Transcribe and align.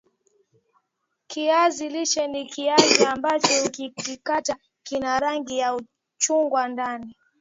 Kiazi 1.27 1.89
lishe 1.89 2.27
ni 2.27 2.45
kiazi 2.45 3.05
ambacho 3.05 3.65
ukikikata 3.65 4.55
kina 4.83 5.19
rangi 5.19 5.57
ya 5.57 5.79
chungwa 6.17 6.67
ndani 6.67 7.15